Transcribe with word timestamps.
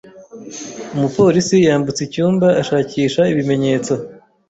Umupolisi 0.95 1.55
yambutse 1.67 2.01
icyumba 2.07 2.47
ashakisha 2.61 3.21
ibimenyetso. 3.31 3.93